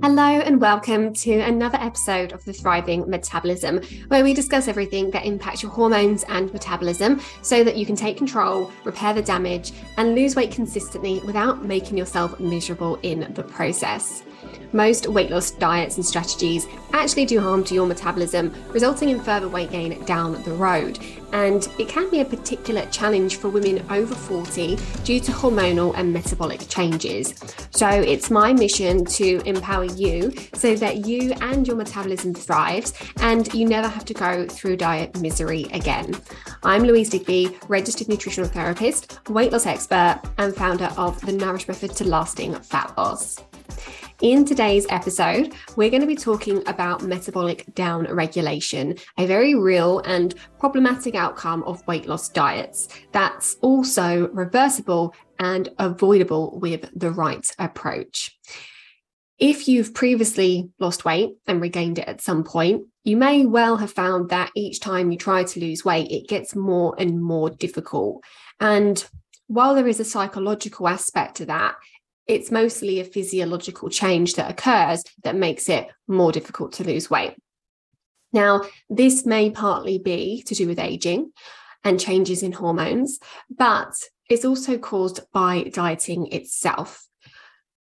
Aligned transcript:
Hello, 0.00 0.22
and 0.22 0.60
welcome 0.60 1.12
to 1.12 1.40
another 1.40 1.76
episode 1.80 2.30
of 2.30 2.44
the 2.44 2.52
Thriving 2.52 3.10
Metabolism, 3.10 3.80
where 4.06 4.22
we 4.22 4.32
discuss 4.32 4.68
everything 4.68 5.10
that 5.10 5.26
impacts 5.26 5.60
your 5.60 5.72
hormones 5.72 6.22
and 6.28 6.52
metabolism 6.52 7.20
so 7.42 7.64
that 7.64 7.76
you 7.76 7.84
can 7.84 7.96
take 7.96 8.16
control, 8.16 8.70
repair 8.84 9.12
the 9.12 9.22
damage, 9.22 9.72
and 9.96 10.14
lose 10.14 10.36
weight 10.36 10.52
consistently 10.52 11.20
without 11.26 11.64
making 11.64 11.98
yourself 11.98 12.38
miserable 12.38 12.94
in 13.02 13.32
the 13.34 13.42
process. 13.42 14.22
Most 14.72 15.08
weight 15.08 15.30
loss 15.30 15.50
diets 15.50 15.96
and 15.96 16.06
strategies 16.06 16.68
actually 16.92 17.26
do 17.26 17.40
harm 17.40 17.64
to 17.64 17.74
your 17.74 17.86
metabolism, 17.86 18.54
resulting 18.68 19.08
in 19.08 19.20
further 19.20 19.48
weight 19.48 19.72
gain 19.72 20.04
down 20.04 20.40
the 20.44 20.52
road. 20.52 21.00
And 21.32 21.68
it 21.78 21.88
can 21.88 22.10
be 22.10 22.20
a 22.20 22.24
particular 22.24 22.86
challenge 22.86 23.36
for 23.36 23.48
women 23.48 23.84
over 23.90 24.14
40 24.14 24.76
due 25.04 25.20
to 25.20 25.32
hormonal 25.32 25.94
and 25.96 26.12
metabolic 26.12 26.68
changes. 26.68 27.34
So 27.70 27.88
it's 27.88 28.30
my 28.30 28.52
mission 28.52 29.04
to 29.04 29.42
empower 29.44 29.84
you 29.84 30.32
so 30.54 30.74
that 30.76 31.06
you 31.06 31.32
and 31.40 31.66
your 31.66 31.76
metabolism 31.76 32.34
thrives 32.34 32.92
and 33.18 33.52
you 33.52 33.66
never 33.66 33.88
have 33.88 34.04
to 34.06 34.14
go 34.14 34.46
through 34.46 34.76
diet 34.76 35.20
misery 35.20 35.66
again. 35.72 36.14
I'm 36.62 36.82
Louise 36.82 37.10
Digby, 37.10 37.56
registered 37.68 38.08
nutritional 38.08 38.48
therapist, 38.48 39.18
weight 39.28 39.52
loss 39.52 39.66
expert, 39.66 40.22
and 40.38 40.54
founder 40.54 40.90
of 40.96 41.20
the 41.20 41.32
Nourish 41.32 41.68
Method 41.68 41.94
to 41.96 42.04
Lasting 42.04 42.54
Fat 42.60 42.92
Loss. 42.96 43.38
In 44.20 44.44
today's 44.44 44.84
episode, 44.90 45.54
we're 45.76 45.90
going 45.90 46.00
to 46.00 46.06
be 46.08 46.16
talking 46.16 46.66
about 46.66 47.04
metabolic 47.04 47.72
down 47.76 48.12
regulation, 48.12 48.96
a 49.16 49.26
very 49.26 49.54
real 49.54 50.00
and 50.00 50.34
problematic 50.58 51.14
outcome 51.14 51.62
of 51.62 51.86
weight 51.86 52.06
loss 52.06 52.28
diets 52.28 52.88
that's 53.12 53.54
also 53.60 54.26
reversible 54.30 55.14
and 55.38 55.68
avoidable 55.78 56.58
with 56.58 56.90
the 56.96 57.12
right 57.12 57.46
approach. 57.60 58.36
If 59.38 59.68
you've 59.68 59.94
previously 59.94 60.68
lost 60.80 61.04
weight 61.04 61.36
and 61.46 61.60
regained 61.60 62.00
it 62.00 62.08
at 62.08 62.20
some 62.20 62.42
point, 62.42 62.86
you 63.04 63.16
may 63.16 63.46
well 63.46 63.76
have 63.76 63.92
found 63.92 64.30
that 64.30 64.50
each 64.56 64.80
time 64.80 65.12
you 65.12 65.16
try 65.16 65.44
to 65.44 65.60
lose 65.60 65.84
weight, 65.84 66.10
it 66.10 66.26
gets 66.28 66.56
more 66.56 66.92
and 66.98 67.22
more 67.22 67.50
difficult. 67.50 68.24
And 68.58 69.08
while 69.46 69.76
there 69.76 69.86
is 69.86 70.00
a 70.00 70.04
psychological 70.04 70.88
aspect 70.88 71.36
to 71.36 71.46
that, 71.46 71.76
it's 72.28 72.50
mostly 72.50 73.00
a 73.00 73.04
physiological 73.04 73.88
change 73.88 74.34
that 74.34 74.50
occurs 74.50 75.02
that 75.24 75.34
makes 75.34 75.68
it 75.68 75.88
more 76.06 76.30
difficult 76.30 76.74
to 76.74 76.84
lose 76.84 77.10
weight. 77.10 77.34
Now, 78.32 78.64
this 78.90 79.24
may 79.24 79.50
partly 79.50 79.98
be 79.98 80.42
to 80.46 80.54
do 80.54 80.68
with 80.68 80.78
aging 80.78 81.32
and 81.82 81.98
changes 81.98 82.42
in 82.42 82.52
hormones, 82.52 83.18
but 83.50 83.94
it's 84.28 84.44
also 84.44 84.76
caused 84.76 85.20
by 85.32 85.62
dieting 85.72 86.30
itself. 86.32 87.06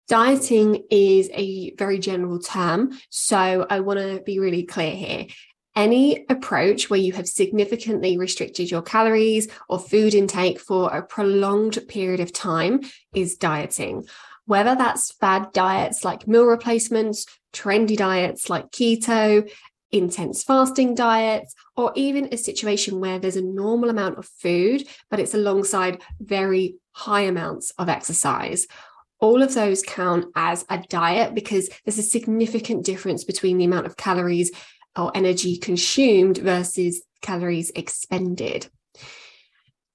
Dieting 0.07 0.85
is 0.89 1.29
a 1.33 1.75
very 1.75 1.99
general 1.99 2.39
term, 2.39 2.97
so 3.09 3.67
I 3.69 3.81
want 3.81 3.99
to 3.99 4.21
be 4.25 4.39
really 4.39 4.63
clear 4.63 4.95
here. 4.95 5.27
Any 5.75 6.25
approach 6.29 6.89
where 6.89 6.99
you 6.99 7.11
have 7.13 7.27
significantly 7.27 8.17
restricted 8.17 8.71
your 8.71 8.81
calories 8.81 9.49
or 9.67 9.77
food 9.77 10.15
intake 10.15 10.59
for 10.59 10.89
a 10.89 11.03
prolonged 11.03 11.77
period 11.89 12.21
of 12.21 12.31
time 12.31 12.81
is 13.13 13.35
dieting 13.35 14.07
whether 14.47 14.75
that's 14.75 15.11
fad 15.11 15.51
diets 15.53 16.03
like 16.03 16.27
meal 16.27 16.45
replacements, 16.45 17.25
trendy 17.53 17.95
diets 17.95 18.49
like 18.49 18.71
keto, 18.71 19.49
intense 19.91 20.43
fasting 20.43 20.95
diets, 20.95 21.53
or 21.75 21.91
even 21.95 22.29
a 22.31 22.37
situation 22.37 22.99
where 22.99 23.19
there's 23.19 23.35
a 23.35 23.41
normal 23.41 23.89
amount 23.89 24.17
of 24.17 24.25
food, 24.25 24.87
but 25.09 25.19
it's 25.19 25.33
alongside 25.33 26.01
very 26.19 26.75
high 26.91 27.21
amounts 27.21 27.71
of 27.77 27.89
exercise. 27.89 28.67
All 29.19 29.41
of 29.43 29.53
those 29.53 29.83
count 29.83 30.25
as 30.35 30.65
a 30.69 30.79
diet 30.89 31.35
because 31.35 31.69
there's 31.83 31.97
a 31.97 32.03
significant 32.03 32.85
difference 32.85 33.23
between 33.23 33.57
the 33.57 33.65
amount 33.65 33.85
of 33.85 33.97
calories 33.97 34.51
or 34.95 35.11
energy 35.15 35.57
consumed 35.57 36.37
versus 36.37 37.01
calories 37.21 37.69
expended. 37.71 38.67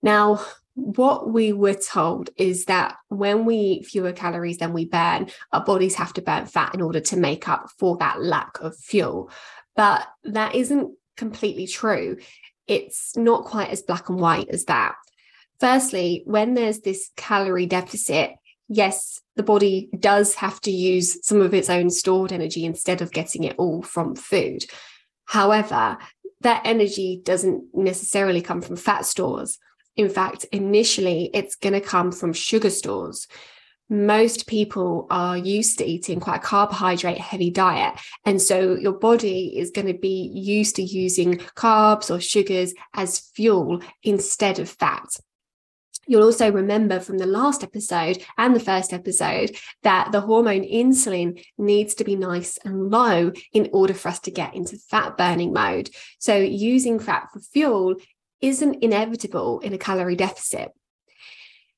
Now, 0.03 0.44
what 0.75 1.31
we 1.31 1.53
were 1.53 1.75
told 1.75 2.31
is 2.37 2.65
that 2.66 2.97
when 3.09 3.44
we 3.44 3.56
eat 3.56 3.87
fewer 3.87 4.12
calories 4.12 4.59
than 4.59 4.72
we 4.72 4.87
burn, 4.87 5.28
our 5.53 5.65
bodies 5.65 5.97
have 5.97 6.12
to 6.15 6.22
burn 6.22 6.47
fat 6.47 6.75
in 6.75 6.81
order 6.81 7.00
to 7.00 7.16
make 7.16 7.49
up 7.49 7.71
for 7.78 7.97
that 7.99 8.22
lack 8.22 8.59
of 8.60 8.77
fuel. 8.77 9.31
But 9.77 10.06
that 10.25 10.55
isn't 10.55 10.94
completely 11.16 11.66
true. 11.66 12.16
It's 12.66 13.16
not 13.16 13.44
quite 13.44 13.71
as 13.71 13.83
black 13.83 14.09
and 14.09 14.19
white 14.19 14.49
as 14.49 14.65
that. 14.65 14.94
Firstly, 15.60 16.22
when 16.25 16.55
there's 16.55 16.81
this 16.81 17.10
calorie 17.16 17.66
deficit, 17.66 18.33
yes, 18.69 19.21
the 19.37 19.43
body 19.43 19.91
does 19.99 20.34
have 20.37 20.60
to 20.62 20.71
use 20.71 21.25
some 21.27 21.41
of 21.41 21.54
its 21.54 21.71
own 21.71 21.91
stored 21.91 22.33
energy 22.33 22.65
instead 22.65 23.03
of 23.03 23.12
getting 23.12 23.44
it 23.44 23.56
all 23.59 23.83
from 23.83 24.15
food. 24.15 24.65
However, 25.27 25.99
that 26.41 26.62
energy 26.65 27.21
doesn't 27.22 27.65
necessarily 27.75 28.41
come 28.41 28.62
from 28.62 28.77
fat 28.77 29.06
stores 29.06 29.59
in 29.97 30.08
fact, 30.08 30.47
initially, 30.53 31.30
it's 31.34 31.54
going 31.54 31.75
to 31.75 31.80
come 31.80 32.12
from 32.12 32.32
sugar 32.32 32.70
stores. 32.70 33.28
Most 33.91 34.47
people 34.47 35.06
are 35.10 35.36
used 35.36 35.78
to 35.78 35.84
eating 35.84 36.19
quite 36.19 36.36
a 36.36 36.41
carbohydrate 36.41 37.19
heavy 37.19 37.50
diet. 37.50 37.94
And 38.25 38.41
so 38.41 38.75
your 38.75 38.94
body 38.94 39.58
is 39.58 39.70
going 39.70 39.88
to 39.88 39.98
be 39.98 40.30
used 40.32 40.76
to 40.76 40.82
using 40.82 41.36
carbs 41.56 42.10
or 42.10 42.20
sugars 42.20 42.72
as 42.94 43.19
fuel 43.34 43.82
instead 44.03 44.58
of 44.58 44.70
fat. 44.70 45.08
You'll 46.06 46.24
also 46.24 46.50
remember 46.50 46.98
from 46.98 47.19
the 47.19 47.26
last 47.26 47.62
episode 47.62 48.24
and 48.36 48.56
the 48.56 48.60
first 48.60 48.92
episode 48.92 49.54
that 49.82 50.10
the 50.10 50.22
hormone 50.22 50.62
insulin 50.62 51.44
needs 51.59 51.94
to 51.97 52.04
be 52.04 52.16
nice 52.16 52.59
and 52.64 52.91
low 52.91 53.30
in 53.53 53.69
order 53.72 53.94
for 53.94 54.09
us 54.09 54.19
to 54.20 54.30
get 54.32 54.54
into 54.54 54.78
fat 54.78 55.16
burning 55.16 55.53
mode. 55.53 55.91
So, 56.19 56.36
using 56.36 56.98
fat 56.98 57.28
for 57.32 57.38
fuel 57.38 57.97
isn't 58.42 58.82
inevitable 58.82 59.60
in 59.60 59.72
a 59.72 59.78
calorie 59.78 60.16
deficit. 60.16 60.72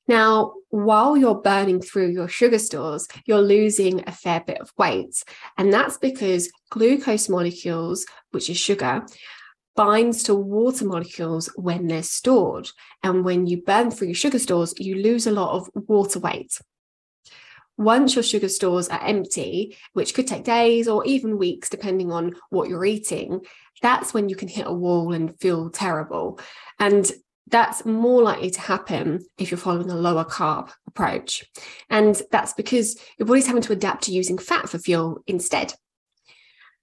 Now, 0.07 0.53
while 0.69 1.17
you're 1.17 1.41
burning 1.41 1.81
through 1.81 2.09
your 2.09 2.27
sugar 2.27 2.59
stores, 2.59 3.07
you're 3.25 3.41
losing 3.41 4.03
a 4.07 4.11
fair 4.11 4.43
bit 4.45 4.59
of 4.59 4.71
weight. 4.77 5.23
And 5.57 5.73
that's 5.73 5.97
because 5.97 6.51
glucose 6.69 7.27
molecules, 7.27 8.05
which 8.31 8.49
is 8.49 8.57
sugar, 8.57 9.05
binds 9.75 10.23
to 10.23 10.35
water 10.35 10.85
molecules 10.85 11.49
when 11.55 11.87
they're 11.87 12.03
stored. 12.03 12.69
And 13.03 13.25
when 13.25 13.47
you 13.47 13.63
burn 13.63 13.89
through 13.89 14.09
your 14.09 14.15
sugar 14.15 14.39
stores, 14.39 14.73
you 14.77 14.95
lose 14.95 15.25
a 15.25 15.31
lot 15.31 15.55
of 15.55 15.69
water 15.73 16.19
weight. 16.19 16.59
Once 17.77 18.15
your 18.15 18.23
sugar 18.23 18.49
stores 18.49 18.87
are 18.89 19.03
empty, 19.03 19.77
which 19.93 20.13
could 20.13 20.27
take 20.27 20.43
days 20.43 20.87
or 20.87 21.05
even 21.05 21.37
weeks, 21.37 21.69
depending 21.69 22.11
on 22.11 22.33
what 22.49 22.69
you're 22.69 22.85
eating, 22.85 23.41
that's 23.81 24.13
when 24.13 24.29
you 24.29 24.35
can 24.35 24.47
hit 24.47 24.67
a 24.67 24.73
wall 24.73 25.13
and 25.13 25.39
feel 25.39 25.69
terrible. 25.69 26.39
And 26.79 27.09
that's 27.47 27.85
more 27.85 28.23
likely 28.23 28.49
to 28.49 28.61
happen 28.61 29.25
if 29.37 29.51
you're 29.51 29.57
following 29.57 29.89
a 29.89 29.95
lower 29.95 30.25
carb 30.25 30.71
approach. 30.87 31.45
And 31.89 32.19
that's 32.31 32.53
because 32.53 32.99
your 33.19 33.27
body's 33.27 33.47
having 33.47 33.61
to 33.63 33.73
adapt 33.73 34.03
to 34.05 34.11
using 34.11 34.37
fat 34.37 34.67
for 34.67 34.79
fuel 34.79 35.19
instead. 35.27 35.73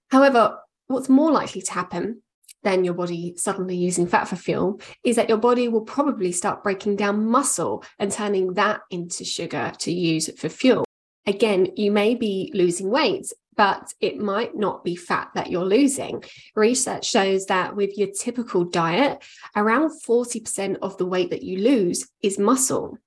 However, 0.09 0.59
what's 0.87 1.09
more 1.09 1.31
likely 1.31 1.61
to 1.61 1.73
happen 1.73 2.22
than 2.63 2.83
your 2.83 2.93
body 2.93 3.33
suddenly 3.37 3.75
using 3.75 4.07
fat 4.07 4.27
for 4.27 4.35
fuel 4.35 4.79
is 5.03 5.15
that 5.17 5.29
your 5.29 5.37
body 5.37 5.67
will 5.67 5.81
probably 5.81 6.31
start 6.31 6.63
breaking 6.63 6.95
down 6.95 7.25
muscle 7.25 7.83
and 7.99 8.11
turning 8.11 8.53
that 8.53 8.81
into 8.89 9.23
sugar 9.23 9.71
to 9.79 9.91
use 9.91 10.29
for 10.37 10.49
fuel. 10.49 10.85
Again, 11.25 11.71
you 11.75 11.91
may 11.91 12.15
be 12.15 12.51
losing 12.53 12.89
weight, 12.89 13.31
but 13.55 13.93
it 14.01 14.17
might 14.17 14.55
not 14.55 14.83
be 14.83 14.95
fat 14.95 15.29
that 15.35 15.49
you're 15.49 15.65
losing. 15.65 16.23
Research 16.55 17.05
shows 17.05 17.45
that 17.45 17.75
with 17.75 17.97
your 17.97 18.09
typical 18.09 18.65
diet, 18.65 19.23
around 19.55 19.91
40% 20.05 20.77
of 20.81 20.97
the 20.97 21.05
weight 21.05 21.29
that 21.29 21.43
you 21.43 21.59
lose 21.59 22.07
is 22.21 22.39
muscle. 22.39 22.97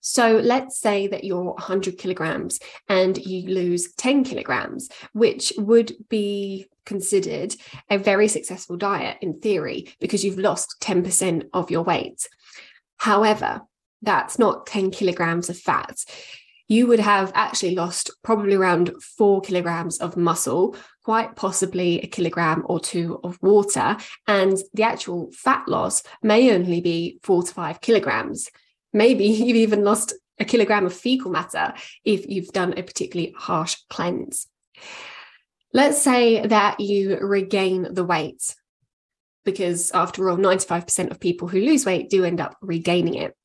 So 0.00 0.36
let's 0.36 0.78
say 0.78 1.08
that 1.08 1.24
you're 1.24 1.42
100 1.42 1.98
kilograms 1.98 2.60
and 2.88 3.18
you 3.18 3.52
lose 3.52 3.92
10 3.94 4.24
kilograms, 4.24 4.88
which 5.12 5.52
would 5.56 5.92
be 6.08 6.66
considered 6.88 7.54
a 7.88 7.98
very 7.98 8.26
successful 8.26 8.76
diet 8.76 9.18
in 9.20 9.38
theory 9.38 9.94
because 10.00 10.24
you've 10.24 10.38
lost 10.38 10.76
10% 10.82 11.48
of 11.52 11.70
your 11.70 11.84
weight. 11.84 12.26
However, 12.96 13.60
that's 14.02 14.38
not 14.38 14.66
10 14.66 14.90
kilograms 14.90 15.48
of 15.48 15.58
fat 15.58 15.96
you 16.68 16.86
would 16.86 17.00
have 17.00 17.32
actually 17.34 17.74
lost 17.74 18.10
probably 18.22 18.54
around 18.54 18.90
four 19.02 19.40
kilograms 19.40 19.98
of 19.98 20.16
muscle, 20.16 20.76
quite 21.02 21.34
possibly 21.34 22.00
a 22.00 22.06
kilogram 22.06 22.62
or 22.66 22.78
two 22.78 23.18
of 23.24 23.42
water. 23.42 23.96
And 24.26 24.58
the 24.74 24.82
actual 24.82 25.32
fat 25.32 25.66
loss 25.66 26.02
may 26.22 26.54
only 26.54 26.82
be 26.82 27.18
four 27.22 27.42
to 27.42 27.52
five 27.52 27.80
kilograms. 27.80 28.50
Maybe 28.92 29.24
you've 29.26 29.56
even 29.56 29.82
lost 29.82 30.12
a 30.38 30.44
kilogram 30.44 30.86
of 30.86 30.92
fecal 30.92 31.30
matter 31.30 31.72
if 32.04 32.28
you've 32.28 32.48
done 32.48 32.74
a 32.76 32.82
particularly 32.82 33.34
harsh 33.36 33.76
cleanse. 33.88 34.46
Let's 35.72 36.02
say 36.02 36.46
that 36.46 36.80
you 36.80 37.18
regain 37.18 37.94
the 37.94 38.04
weight, 38.04 38.54
because 39.44 39.90
after 39.92 40.28
all, 40.28 40.36
95% 40.36 41.10
of 41.10 41.20
people 41.20 41.48
who 41.48 41.60
lose 41.60 41.84
weight 41.84 42.10
do 42.10 42.24
end 42.24 42.40
up 42.40 42.56
regaining 42.60 43.14
it 43.14 43.36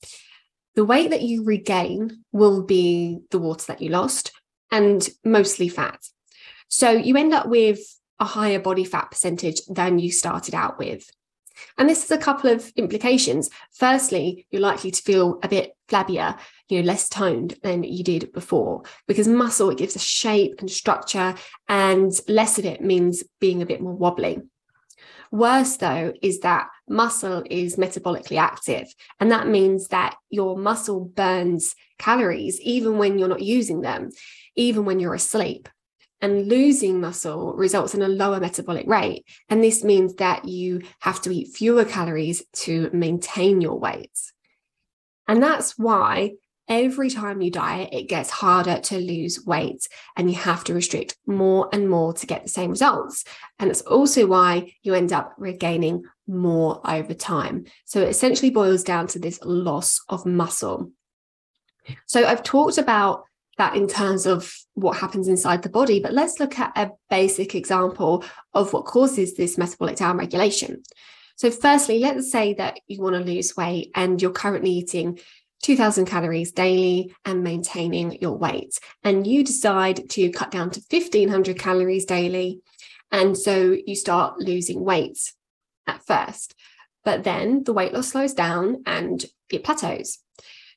the 0.75 0.85
weight 0.85 1.11
that 1.11 1.21
you 1.21 1.43
regain 1.43 2.23
will 2.31 2.63
be 2.63 3.19
the 3.31 3.39
water 3.39 3.65
that 3.67 3.81
you 3.81 3.89
lost 3.89 4.31
and 4.71 5.07
mostly 5.23 5.69
fat. 5.69 5.99
So 6.67 6.91
you 6.91 7.15
end 7.15 7.33
up 7.33 7.47
with 7.47 7.79
a 8.19 8.25
higher 8.25 8.59
body 8.59 8.83
fat 8.83 9.11
percentage 9.11 9.61
than 9.67 9.99
you 9.99 10.11
started 10.11 10.55
out 10.55 10.79
with. 10.79 11.07
And 11.77 11.87
this 11.87 12.01
has 12.01 12.11
a 12.11 12.21
couple 12.21 12.49
of 12.49 12.71
implications. 12.75 13.49
Firstly, 13.73 14.47
you're 14.49 14.61
likely 14.61 14.89
to 14.89 15.01
feel 15.01 15.39
a 15.43 15.47
bit 15.47 15.73
flabbier, 15.87 16.39
you 16.69 16.79
know, 16.79 16.85
less 16.85 17.09
toned 17.09 17.55
than 17.63 17.83
you 17.83 18.03
did 18.03 18.31
before 18.33 18.83
because 19.07 19.27
muscle, 19.27 19.69
it 19.69 19.77
gives 19.77 19.95
a 19.95 19.99
shape 19.99 20.55
and 20.59 20.69
structure, 20.69 21.35
and 21.67 22.11
less 22.27 22.57
of 22.57 22.65
it 22.65 22.81
means 22.81 23.23
being 23.39 23.61
a 23.61 23.65
bit 23.65 23.81
more 23.81 23.93
wobbly. 23.93 24.39
Worse, 25.31 25.77
though, 25.77 26.13
is 26.21 26.41
that 26.41 26.67
muscle 26.87 27.43
is 27.49 27.75
metabolically 27.75 28.37
active. 28.37 28.87
And 29.19 29.31
that 29.31 29.47
means 29.47 29.87
that 29.87 30.15
your 30.29 30.55
muscle 30.57 31.05
burns 31.05 31.73
calories 31.97 32.61
even 32.61 32.99
when 32.99 33.17
you're 33.17 33.27
not 33.27 33.41
using 33.41 33.81
them, 33.81 34.11
even 34.55 34.85
when 34.85 34.99
you're 34.99 35.15
asleep 35.15 35.69
and 36.21 36.47
losing 36.47 37.01
muscle 37.01 37.53
results 37.53 37.93
in 37.93 38.01
a 38.01 38.07
lower 38.07 38.39
metabolic 38.39 38.87
rate. 38.87 39.25
And 39.49 39.61
this 39.61 39.83
means 39.83 40.15
that 40.15 40.45
you 40.45 40.83
have 40.99 41.21
to 41.23 41.31
eat 41.31 41.55
fewer 41.55 41.83
calories 41.83 42.43
to 42.57 42.89
maintain 42.93 43.59
your 43.59 43.77
weight. 43.77 44.17
And 45.27 45.43
that's 45.43 45.77
why 45.77 46.33
every 46.67 47.09
time 47.09 47.41
you 47.41 47.51
diet, 47.51 47.89
it 47.91 48.09
gets 48.09 48.29
harder 48.29 48.79
to 48.79 48.97
lose 48.97 49.45
weight 49.45 49.87
and 50.15 50.29
you 50.29 50.35
have 50.35 50.63
to 50.65 50.73
restrict 50.73 51.17
more 51.25 51.69
and 51.73 51.89
more 51.89 52.13
to 52.13 52.27
get 52.27 52.43
the 52.43 52.49
same 52.49 52.71
results. 52.71 53.25
And 53.59 53.69
it's 53.69 53.81
also 53.81 54.25
why 54.25 54.73
you 54.81 54.93
end 54.93 55.13
up 55.13 55.33
regaining 55.37 56.03
more 56.27 56.79
over 56.89 57.13
time. 57.13 57.65
So 57.85 58.01
it 58.01 58.09
essentially 58.09 58.49
boils 58.49 58.83
down 58.83 59.07
to 59.07 59.19
this 59.19 59.39
loss 59.43 60.01
of 60.09 60.25
muscle. 60.25 60.91
So 62.05 62.25
I've 62.25 62.43
talked 62.43 62.77
about 62.77 63.25
that 63.57 63.75
in 63.75 63.87
terms 63.87 64.25
of 64.25 64.51
what 64.73 64.97
happens 64.97 65.27
inside 65.27 65.61
the 65.61 65.69
body. 65.69 65.99
But 65.99 66.13
let's 66.13 66.39
look 66.39 66.57
at 66.59 66.71
a 66.75 66.91
basic 67.09 67.55
example 67.55 68.23
of 68.53 68.73
what 68.73 68.85
causes 68.85 69.35
this 69.35 69.57
metabolic 69.57 69.97
downregulation. 69.97 70.83
So, 71.35 71.49
firstly, 71.49 71.99
let's 71.99 72.31
say 72.31 72.53
that 72.55 72.79
you 72.87 73.01
want 73.01 73.15
to 73.15 73.31
lose 73.31 73.57
weight 73.57 73.91
and 73.95 74.21
you're 74.21 74.31
currently 74.31 74.71
eating 74.71 75.19
2000 75.63 76.05
calories 76.05 76.51
daily 76.51 77.15
and 77.25 77.43
maintaining 77.43 78.21
your 78.21 78.37
weight. 78.37 78.77
And 79.03 79.25
you 79.25 79.43
decide 79.43 80.09
to 80.11 80.29
cut 80.31 80.51
down 80.51 80.69
to 80.71 80.81
1500 80.89 81.57
calories 81.57 82.05
daily. 82.05 82.61
And 83.11 83.37
so 83.37 83.75
you 83.85 83.95
start 83.95 84.39
losing 84.39 84.83
weight 84.83 85.19
at 85.87 86.05
first. 86.05 86.53
But 87.05 87.23
then 87.23 87.63
the 87.63 87.73
weight 87.73 87.93
loss 87.93 88.09
slows 88.09 88.33
down 88.33 88.83
and 88.85 89.25
it 89.49 89.63
plateaus. 89.63 90.19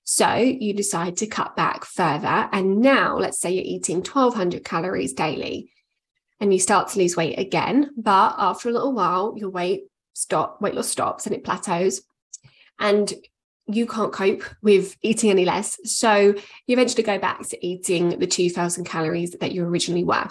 So 0.04 0.34
you 0.36 0.72
decide 0.72 1.16
to 1.18 1.26
cut 1.26 1.56
back 1.56 1.84
further. 1.84 2.48
And 2.52 2.78
now, 2.78 3.16
let's 3.16 3.40
say 3.40 3.52
you're 3.52 3.64
eating 3.64 3.96
1200 3.96 4.64
calories 4.64 5.12
daily 5.12 5.72
and 6.38 6.52
you 6.52 6.60
start 6.60 6.88
to 6.88 6.98
lose 6.98 7.16
weight 7.16 7.38
again. 7.38 7.90
But 7.96 8.36
after 8.38 8.68
a 8.68 8.72
little 8.72 8.92
while, 8.92 9.34
your 9.36 9.50
weight 9.50 9.84
stop, 10.12 10.62
weight 10.62 10.74
loss 10.74 10.88
stops 10.88 11.26
and 11.26 11.34
it 11.34 11.42
plateaus. 11.42 12.02
And 12.78 13.12
you 13.66 13.86
can't 13.86 14.12
cope 14.12 14.44
with 14.62 14.96
eating 15.02 15.30
any 15.30 15.44
less. 15.44 15.78
So 15.84 16.34
you 16.66 16.72
eventually 16.72 17.02
go 17.02 17.18
back 17.18 17.46
to 17.48 17.66
eating 17.66 18.18
the 18.18 18.26
2000 18.26 18.84
calories 18.84 19.32
that 19.32 19.52
you 19.52 19.64
originally 19.64 20.04
were. 20.04 20.28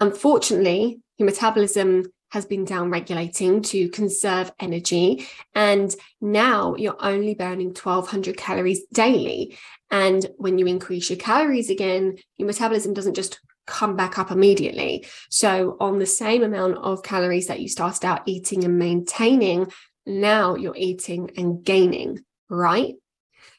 Unfortunately, 0.00 1.00
your 1.18 1.26
metabolism 1.26 2.04
has 2.34 2.44
been 2.44 2.64
down 2.64 2.90
regulating 2.90 3.62
to 3.62 3.88
conserve 3.90 4.50
energy. 4.58 5.24
And 5.54 5.94
now 6.20 6.74
you're 6.74 6.96
only 6.98 7.34
burning 7.34 7.68
1200 7.68 8.36
calories 8.36 8.82
daily. 8.92 9.56
And 9.88 10.26
when 10.36 10.58
you 10.58 10.66
increase 10.66 11.08
your 11.10 11.18
calories 11.18 11.70
again, 11.70 12.18
your 12.36 12.46
metabolism 12.46 12.92
doesn't 12.92 13.14
just 13.14 13.40
come 13.66 13.94
back 13.94 14.18
up 14.18 14.32
immediately. 14.32 15.06
So, 15.30 15.76
on 15.78 16.00
the 16.00 16.06
same 16.06 16.42
amount 16.42 16.78
of 16.78 17.04
calories 17.04 17.46
that 17.46 17.60
you 17.60 17.68
started 17.68 18.04
out 18.04 18.22
eating 18.26 18.64
and 18.64 18.78
maintaining, 18.78 19.70
now 20.06 20.54
you're 20.54 20.76
eating 20.76 21.30
and 21.36 21.64
gaining, 21.64 22.24
right? 22.48 22.94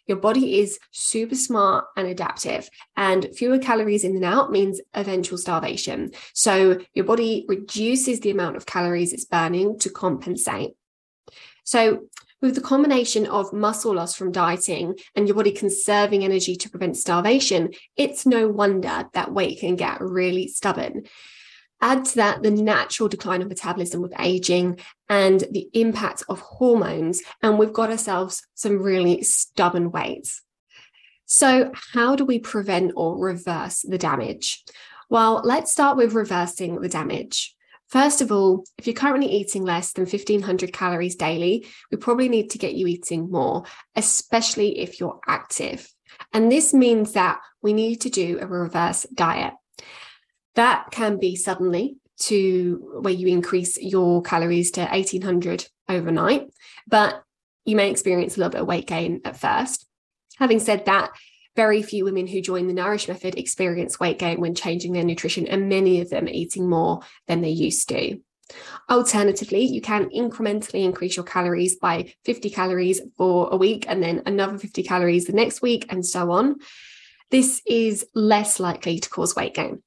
Your 0.07 0.17
body 0.17 0.59
is 0.59 0.79
super 0.91 1.35
smart 1.35 1.85
and 1.97 2.07
adaptive, 2.07 2.69
and 2.95 3.27
fewer 3.35 3.57
calories 3.57 4.03
in 4.03 4.15
and 4.15 4.25
out 4.25 4.51
means 4.51 4.79
eventual 4.93 5.37
starvation. 5.37 6.11
So 6.33 6.79
your 6.93 7.05
body 7.05 7.45
reduces 7.47 8.19
the 8.19 8.29
amount 8.29 8.55
of 8.55 8.65
calories 8.65 9.13
it's 9.13 9.25
burning 9.25 9.79
to 9.79 9.89
compensate. 9.89 10.71
So, 11.63 12.07
with 12.41 12.53
the 12.53 12.61
combination 12.61 13.25
of 13.25 13.53
muscle 13.53 13.95
loss 13.95 14.13
from 14.13 14.31
dieting 14.31 14.99
and 15.15 15.27
your 15.27 15.35
body 15.35 15.51
conserving 15.51 16.23
energy 16.23 16.55
to 16.57 16.69
prevent 16.69 16.97
starvation, 16.97 17.71
it's 17.97 18.25
no 18.27 18.47
wonder 18.47 19.09
that 19.13 19.33
weight 19.33 19.61
can 19.61 19.75
get 19.75 19.99
really 20.01 20.47
stubborn. 20.47 21.05
Add 21.81 22.05
to 22.05 22.15
that 22.15 22.41
the 22.41 22.51
natural 22.51 23.09
decline 23.09 23.41
of 23.41 23.49
metabolism 23.49 24.01
with 24.01 24.13
aging 24.19 24.79
and 25.09 25.43
the 25.51 25.69
impact 25.73 26.23
of 26.29 26.39
hormones, 26.39 27.21
and 27.41 27.59
we've 27.59 27.73
got 27.73 27.91
ourselves 27.91 28.45
some 28.55 28.81
really 28.81 29.23
stubborn 29.23 29.91
weights. 29.91 30.41
So, 31.25 31.71
how 31.93 32.15
do 32.15 32.23
we 32.23 32.39
prevent 32.39 32.93
or 32.95 33.17
reverse 33.17 33.81
the 33.81 33.97
damage? 33.97 34.63
Well, 35.09 35.41
let's 35.43 35.71
start 35.71 35.97
with 35.97 36.13
reversing 36.13 36.79
the 36.81 36.89
damage. 36.89 37.55
First 37.87 38.21
of 38.21 38.31
all, 38.31 38.65
if 38.77 38.87
you're 38.87 38.95
currently 38.95 39.31
eating 39.31 39.63
less 39.63 39.93
than 39.93 40.03
1500 40.03 40.73
calories 40.73 41.15
daily, 41.15 41.67
we 41.91 41.97
probably 41.97 42.29
need 42.29 42.49
to 42.51 42.57
get 42.57 42.73
you 42.73 42.87
eating 42.87 43.29
more, 43.29 43.63
especially 43.95 44.79
if 44.79 44.99
you're 44.99 45.19
active. 45.27 45.87
And 46.33 46.51
this 46.51 46.73
means 46.73 47.13
that 47.13 47.39
we 47.61 47.73
need 47.73 48.01
to 48.01 48.09
do 48.09 48.39
a 48.39 48.47
reverse 48.47 49.05
diet. 49.13 49.53
That 50.55 50.91
can 50.91 51.19
be 51.19 51.35
suddenly 51.35 51.97
to 52.17 52.99
where 53.01 53.13
you 53.13 53.27
increase 53.27 53.77
your 53.77 54.21
calories 54.21 54.71
to 54.71 54.81
1800 54.81 55.67
overnight, 55.89 56.49
but 56.87 57.21
you 57.65 57.75
may 57.75 57.91
experience 57.91 58.35
a 58.35 58.39
little 58.39 58.51
bit 58.51 58.61
of 58.61 58.67
weight 58.67 58.87
gain 58.87 59.21
at 59.25 59.37
first. 59.37 59.85
Having 60.37 60.59
said 60.59 60.85
that, 60.85 61.11
very 61.55 61.81
few 61.81 62.03
women 62.03 62.27
who 62.27 62.41
join 62.41 62.67
the 62.67 62.73
Nourish 62.73 63.07
method 63.07 63.37
experience 63.37 63.99
weight 63.99 64.19
gain 64.19 64.39
when 64.41 64.55
changing 64.55 64.93
their 64.93 65.03
nutrition, 65.03 65.47
and 65.47 65.69
many 65.69 66.01
of 66.01 66.09
them 66.09 66.25
are 66.25 66.29
eating 66.29 66.69
more 66.69 67.01
than 67.27 67.41
they 67.41 67.49
used 67.49 67.87
to. 67.89 68.19
Alternatively, 68.89 69.63
you 69.63 69.81
can 69.81 70.09
incrementally 70.09 70.83
increase 70.83 71.15
your 71.15 71.25
calories 71.25 71.77
by 71.77 72.13
50 72.25 72.49
calories 72.49 73.01
for 73.17 73.49
a 73.51 73.57
week 73.57 73.85
and 73.87 74.03
then 74.03 74.21
another 74.25 74.57
50 74.57 74.83
calories 74.83 75.25
the 75.25 75.33
next 75.33 75.61
week, 75.61 75.85
and 75.89 76.05
so 76.05 76.31
on. 76.31 76.57
This 77.31 77.61
is 77.65 78.05
less 78.13 78.59
likely 78.59 78.99
to 78.99 79.09
cause 79.09 79.35
weight 79.35 79.55
gain 79.55 79.81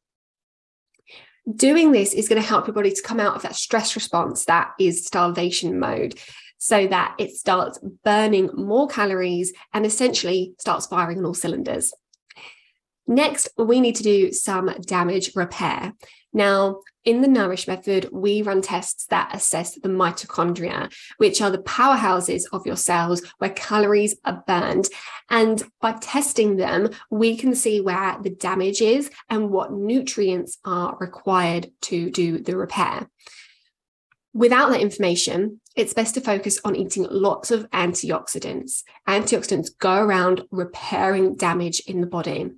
doing 1.54 1.92
this 1.92 2.12
is 2.12 2.28
going 2.28 2.40
to 2.40 2.46
help 2.46 2.66
your 2.66 2.74
body 2.74 2.90
to 2.90 3.02
come 3.02 3.20
out 3.20 3.36
of 3.36 3.42
that 3.42 3.56
stress 3.56 3.94
response 3.94 4.44
that 4.44 4.72
is 4.78 5.06
starvation 5.06 5.78
mode 5.78 6.18
so 6.58 6.86
that 6.88 7.14
it 7.18 7.30
starts 7.30 7.78
burning 8.04 8.50
more 8.54 8.88
calories 8.88 9.52
and 9.72 9.86
essentially 9.86 10.54
starts 10.58 10.86
firing 10.86 11.18
on 11.18 11.24
all 11.24 11.34
cylinders. 11.34 11.94
Next, 13.06 13.48
we 13.56 13.80
need 13.80 13.96
to 13.96 14.02
do 14.02 14.32
some 14.32 14.66
damage 14.82 15.34
repair. 15.34 15.94
Now, 16.32 16.80
in 17.08 17.22
the 17.22 17.26
Nourish 17.26 17.66
method, 17.66 18.06
we 18.12 18.42
run 18.42 18.60
tests 18.60 19.06
that 19.06 19.34
assess 19.34 19.76
the 19.76 19.88
mitochondria, 19.88 20.92
which 21.16 21.40
are 21.40 21.50
the 21.50 21.56
powerhouses 21.56 22.42
of 22.52 22.66
your 22.66 22.76
cells 22.76 23.22
where 23.38 23.48
calories 23.48 24.14
are 24.26 24.44
burned. 24.46 24.90
And 25.30 25.62
by 25.80 25.92
testing 25.92 26.56
them, 26.56 26.90
we 27.08 27.38
can 27.38 27.54
see 27.54 27.80
where 27.80 28.18
the 28.22 28.28
damage 28.28 28.82
is 28.82 29.10
and 29.30 29.48
what 29.48 29.72
nutrients 29.72 30.58
are 30.66 30.98
required 31.00 31.70
to 31.82 32.10
do 32.10 32.40
the 32.40 32.58
repair. 32.58 33.08
Without 34.34 34.68
that 34.68 34.82
information, 34.82 35.62
it's 35.74 35.94
best 35.94 36.12
to 36.14 36.20
focus 36.20 36.60
on 36.62 36.76
eating 36.76 37.06
lots 37.10 37.50
of 37.50 37.70
antioxidants. 37.70 38.82
Antioxidants 39.08 39.70
go 39.78 39.94
around 39.94 40.42
repairing 40.50 41.36
damage 41.36 41.80
in 41.86 42.02
the 42.02 42.06
body. 42.06 42.50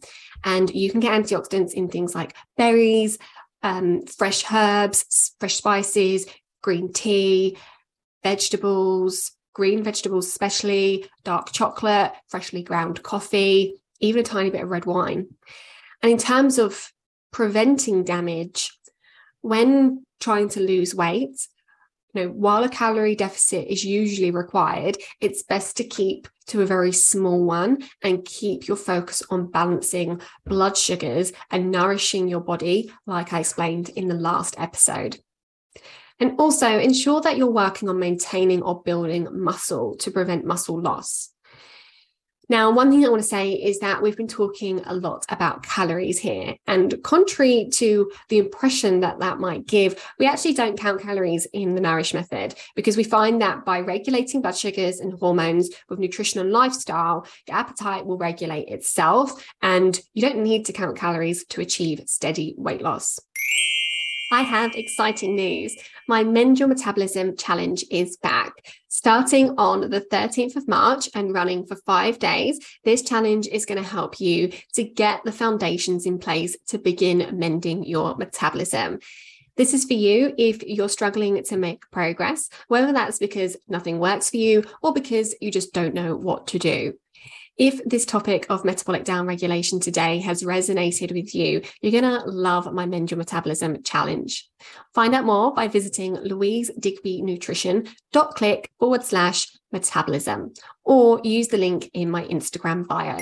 And 0.42 0.74
you 0.74 0.90
can 0.90 1.00
get 1.00 1.12
antioxidants 1.12 1.72
in 1.72 1.88
things 1.88 2.14
like 2.14 2.34
berries, 2.56 3.18
um, 3.62 4.06
fresh 4.06 4.44
herbs, 4.52 5.34
fresh 5.38 5.56
spices, 5.56 6.26
green 6.62 6.92
tea, 6.92 7.56
vegetables, 8.22 9.32
green 9.54 9.82
vegetables, 9.82 10.26
especially 10.26 11.06
dark 11.24 11.52
chocolate, 11.52 12.12
freshly 12.28 12.62
ground 12.62 13.02
coffee, 13.02 13.74
even 14.00 14.20
a 14.20 14.24
tiny 14.24 14.50
bit 14.50 14.62
of 14.62 14.68
red 14.68 14.86
wine. 14.86 15.28
And 16.02 16.12
in 16.12 16.18
terms 16.18 16.58
of 16.58 16.92
preventing 17.30 18.04
damage, 18.04 18.70
when 19.42 20.04
trying 20.18 20.48
to 20.50 20.60
lose 20.60 20.94
weight, 20.94 21.46
you 22.14 22.24
know, 22.24 22.30
while 22.30 22.64
a 22.64 22.68
calorie 22.68 23.14
deficit 23.14 23.68
is 23.68 23.84
usually 23.84 24.30
required, 24.30 24.96
it's 25.20 25.42
best 25.42 25.76
to 25.76 25.84
keep 25.84 26.28
to 26.48 26.62
a 26.62 26.66
very 26.66 26.92
small 26.92 27.44
one 27.44 27.78
and 28.02 28.24
keep 28.24 28.66
your 28.66 28.76
focus 28.76 29.22
on 29.30 29.50
balancing 29.50 30.20
blood 30.44 30.76
sugars 30.76 31.32
and 31.50 31.70
nourishing 31.70 32.28
your 32.28 32.40
body, 32.40 32.92
like 33.06 33.32
I 33.32 33.40
explained 33.40 33.90
in 33.90 34.08
the 34.08 34.14
last 34.14 34.56
episode. 34.58 35.20
And 36.18 36.38
also 36.38 36.78
ensure 36.78 37.20
that 37.22 37.38
you're 37.38 37.50
working 37.50 37.88
on 37.88 37.98
maintaining 37.98 38.62
or 38.62 38.82
building 38.82 39.26
muscle 39.32 39.96
to 39.96 40.10
prevent 40.10 40.44
muscle 40.44 40.80
loss. 40.80 41.30
Now, 42.50 42.68
one 42.68 42.90
thing 42.90 43.06
I 43.06 43.08
want 43.08 43.22
to 43.22 43.28
say 43.28 43.52
is 43.52 43.78
that 43.78 44.02
we've 44.02 44.16
been 44.16 44.26
talking 44.26 44.82
a 44.84 44.92
lot 44.92 45.24
about 45.28 45.62
calories 45.62 46.18
here. 46.18 46.56
And 46.66 47.00
contrary 47.04 47.68
to 47.74 48.10
the 48.28 48.38
impression 48.38 48.98
that 49.00 49.20
that 49.20 49.38
might 49.38 49.68
give, 49.68 50.04
we 50.18 50.26
actually 50.26 50.54
don't 50.54 50.76
count 50.76 51.00
calories 51.00 51.46
in 51.52 51.76
the 51.76 51.80
Nourish 51.80 52.12
method 52.12 52.56
because 52.74 52.96
we 52.96 53.04
find 53.04 53.40
that 53.40 53.64
by 53.64 53.78
regulating 53.78 54.42
blood 54.42 54.56
sugars 54.56 54.98
and 54.98 55.12
hormones 55.12 55.70
with 55.88 56.00
nutrition 56.00 56.40
and 56.40 56.50
lifestyle, 56.50 57.24
your 57.46 57.56
appetite 57.56 58.04
will 58.04 58.18
regulate 58.18 58.68
itself. 58.68 59.46
And 59.62 60.00
you 60.14 60.22
don't 60.22 60.42
need 60.42 60.66
to 60.66 60.72
count 60.72 60.96
calories 60.98 61.44
to 61.50 61.60
achieve 61.60 62.02
steady 62.06 62.56
weight 62.58 62.82
loss. 62.82 63.20
I 64.32 64.42
have 64.42 64.76
exciting 64.76 65.34
news. 65.34 65.76
My 66.06 66.22
Mend 66.22 66.60
Your 66.60 66.68
Metabolism 66.68 67.36
Challenge 67.36 67.84
is 67.90 68.16
back. 68.16 68.52
Starting 68.86 69.50
on 69.58 69.90
the 69.90 70.00
13th 70.00 70.54
of 70.54 70.68
March 70.68 71.08
and 71.16 71.34
running 71.34 71.66
for 71.66 71.74
five 71.74 72.20
days, 72.20 72.60
this 72.84 73.02
challenge 73.02 73.48
is 73.48 73.66
going 73.66 73.82
to 73.82 73.88
help 73.88 74.20
you 74.20 74.52
to 74.74 74.84
get 74.84 75.24
the 75.24 75.32
foundations 75.32 76.06
in 76.06 76.20
place 76.20 76.56
to 76.68 76.78
begin 76.78 77.28
mending 77.32 77.84
your 77.84 78.14
metabolism. 78.14 79.00
This 79.56 79.74
is 79.74 79.84
for 79.84 79.94
you 79.94 80.32
if 80.38 80.62
you're 80.62 80.88
struggling 80.88 81.42
to 81.42 81.56
make 81.56 81.90
progress, 81.90 82.48
whether 82.68 82.92
that's 82.92 83.18
because 83.18 83.56
nothing 83.66 83.98
works 83.98 84.30
for 84.30 84.36
you 84.36 84.62
or 84.80 84.92
because 84.92 85.34
you 85.40 85.50
just 85.50 85.72
don't 85.72 85.92
know 85.92 86.14
what 86.14 86.46
to 86.48 86.58
do. 86.60 86.94
If 87.56 87.80
this 87.84 88.04
topic 88.06 88.46
of 88.48 88.64
metabolic 88.64 89.04
downregulation 89.04 89.82
today 89.82 90.20
has 90.20 90.42
resonated 90.42 91.12
with 91.12 91.34
you, 91.34 91.60
you're 91.82 92.00
going 92.00 92.04
to 92.04 92.22
love 92.26 92.72
my 92.72 92.86
Mend 92.86 93.10
Your 93.10 93.18
Metabolism 93.18 93.82
challenge. 93.82 94.48
Find 94.94 95.14
out 95.14 95.26
more 95.26 95.52
by 95.52 95.68
visiting 95.68 96.16
louisedigbynutrition.click 96.16 98.70
forward 98.78 99.04
slash 99.04 99.46
metabolism 99.72 100.54
or 100.84 101.20
use 101.22 101.48
the 101.48 101.58
link 101.58 101.90
in 101.92 102.10
my 102.10 102.24
Instagram 102.24 102.86
bio. 102.86 103.18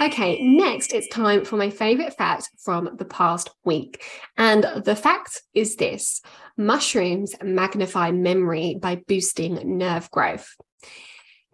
Okay, 0.00 0.40
next 0.42 0.92
it's 0.92 1.08
time 1.08 1.44
for 1.44 1.56
my 1.56 1.70
favorite 1.70 2.14
fact 2.14 2.50
from 2.62 2.90
the 2.98 3.06
past 3.06 3.48
week. 3.64 4.04
And 4.36 4.66
the 4.84 4.94
fact 4.94 5.40
is 5.54 5.76
this 5.76 6.20
mushrooms 6.58 7.34
magnify 7.42 8.10
memory 8.10 8.76
by 8.80 8.96
boosting 9.08 9.78
nerve 9.78 10.10
growth. 10.10 10.54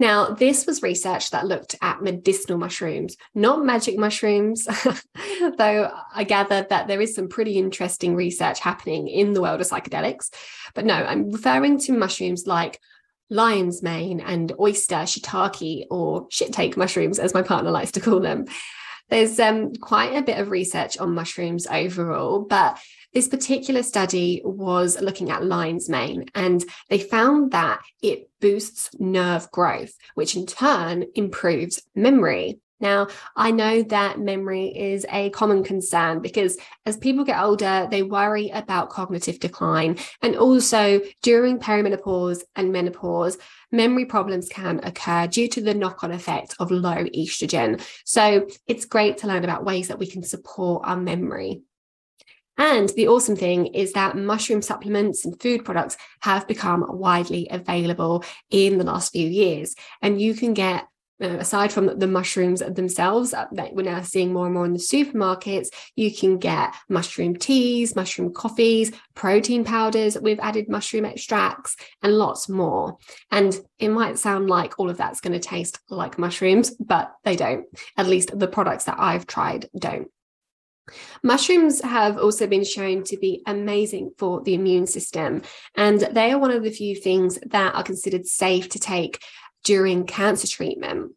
Now, 0.03 0.31
this 0.31 0.67
was 0.67 0.83
research 0.83 1.31
that 1.31 1.47
looked 1.47 1.77
at 1.81 2.03
medicinal 2.03 2.59
mushrooms, 2.59 3.17
not 3.37 3.65
magic 3.65 3.97
mushrooms, 3.97 4.67
though 5.59 5.93
I 6.13 6.25
gather 6.25 6.67
that 6.69 6.89
there 6.89 7.01
is 7.01 7.15
some 7.15 7.29
pretty 7.29 7.57
interesting 7.57 8.17
research 8.17 8.59
happening 8.59 9.07
in 9.07 9.33
the 9.33 9.41
world 9.41 9.61
of 9.61 9.69
psychedelics. 9.69 10.31
But 10.75 10.87
no, 10.87 10.95
I'm 10.95 11.31
referring 11.31 11.79
to 11.83 11.93
mushrooms 11.93 12.49
like 12.49 12.81
lion's 13.31 13.81
mane 13.81 14.19
and 14.19 14.51
oyster, 14.59 14.97
shiitake, 14.97 15.87
or 15.89 16.27
shit 16.33 16.53
take 16.53 16.77
mushrooms, 16.77 17.21
as 17.21 17.33
my 17.33 17.43
partner 17.43 17.71
likes 17.71 17.93
to 17.93 18.01
call 18.01 18.19
them. 18.19 18.47
There's 19.09 19.39
um, 19.39 19.73
quite 19.77 20.17
a 20.17 20.23
bit 20.23 20.41
of 20.41 20.51
research 20.51 20.99
on 20.99 21.15
mushrooms 21.15 21.69
overall, 21.69 22.41
but 22.41 22.77
this 23.13 23.29
particular 23.29 23.83
study 23.83 24.43
was 24.45 25.01
looking 25.01 25.31
at 25.31 25.45
lion's 25.45 25.89
mane, 25.89 26.27
and 26.35 26.65
they 26.89 26.99
found 26.99 27.53
that 27.53 27.81
it 28.03 28.31
boosts 28.41 28.91
nerve 28.99 29.51
growth, 29.51 29.93
which 30.15 30.37
in 30.37 30.47
turn 30.47 31.05
improves 31.15 31.83
memory. 31.95 32.59
Now, 32.83 33.07
I 33.37 33.53
know 33.53 33.85
that 33.85 34.19
memory 34.19 34.67
is 34.77 35.07
a 35.09 35.31
common 35.31 35.63
concern 35.63 36.21
because 36.21 36.59
as 36.85 36.97
people 36.97 37.25
get 37.25 37.41
older, 37.41 37.87
they 37.89 38.03
worry 38.03 38.51
about 38.51 38.91
cognitive 38.91 39.39
decline. 39.39 39.99
And 40.21 40.35
also 40.37 41.01
during 41.23 41.61
perimenopause 41.61 42.43
and 42.57 42.73
menopause, 42.73 43.39
memory 43.71 44.07
problems 44.07 44.49
can 44.49 44.81
occur 44.83 45.29
due 45.29 45.47
to 45.51 45.61
the 45.61 45.75
knock 45.75 46.03
on 46.03 46.11
effect 46.11 46.57
of 46.59 46.73
low 46.73 47.05
estrogen. 47.05 47.81
So 48.05 48.49
it's 48.67 48.85
great 48.85 49.19
to 49.19 49.29
learn 49.29 49.45
about 49.45 49.65
ways 49.65 49.87
that 49.87 50.01
we 50.01 50.09
can 50.09 50.25
support 50.25 50.83
our 50.85 50.97
memory. 50.97 51.63
And 52.59 52.89
the 52.91 53.09
awesome 53.09 53.37
thing 53.37 53.67
is 53.67 53.93
that 53.93 54.17
mushroom 54.17 54.63
supplements 54.63 55.25
and 55.25 55.41
food 55.41 55.65
products 55.65 55.97
have 56.21 56.47
become 56.47 56.85
widely 56.89 57.49
available 57.51 58.25
in 58.51 58.79
the 58.79 58.85
last 58.85 59.13
few 59.13 59.29
years. 59.29 59.75
And 60.03 60.21
you 60.21 60.35
can 60.35 60.55
get 60.55 60.87
uh, 61.23 61.39
aside 61.39 61.73
from 61.73 61.99
the 61.99 62.07
mushrooms 62.07 62.61
themselves 62.61 63.33
uh, 63.33 63.47
that 63.53 63.75
we're 63.75 63.83
now 63.83 64.03
seeing 64.03 64.33
more 64.33 64.47
and 64.47 64.55
more 64.55 64.67
in 64.67 64.73
the 64.73 64.79
supermarkets, 64.79 65.69
you 65.95 66.13
can 66.13 66.37
get 66.37 66.75
mushroom 66.89 67.37
teas, 67.37 67.95
mushroom 67.95 68.33
coffees, 68.33 68.91
protein 69.15 69.65
powders 69.65 70.19
with 70.19 70.41
added 70.41 70.69
mushroom 70.69 71.05
extracts, 71.05 71.77
and 72.03 72.19
lots 72.19 72.49
more. 72.49 72.97
And 73.31 73.57
it 73.79 73.91
might 73.91 74.19
sound 74.19 74.49
like 74.51 74.79
all 74.79 74.91
of 74.91 74.97
that's 74.97 75.21
going 75.21 75.35
to 75.35 75.39
taste 75.39 75.79
like 75.89 76.19
mushrooms, 76.19 76.71
but 76.71 77.13
they 77.25 77.37
don't. 77.37 77.67
At 77.97 78.09
least 78.09 78.37
the 78.37 78.49
products 78.49 78.85
that 78.85 78.97
I've 78.99 79.27
tried 79.27 79.69
don't. 79.79 80.09
Mushrooms 81.23 81.81
have 81.83 82.19
also 82.19 82.47
been 82.47 82.65
shown 82.65 83.05
to 83.05 83.17
be 83.17 83.43
amazing 83.47 84.13
for 84.19 84.43
the 84.43 84.55
immune 84.55 84.87
system, 84.87 85.43
and 85.77 86.01
they 86.01 86.33
are 86.33 86.39
one 86.39 86.51
of 86.51 86.65
the 86.65 86.71
few 86.71 86.97
things 86.97 87.39
that 87.47 87.75
are 87.75 87.85
considered 87.85 88.27
safe 88.27 88.69
to 88.71 88.79
take 88.79 89.23
during 89.65 90.07
cancer 90.07 90.49
treatment. 90.49 91.13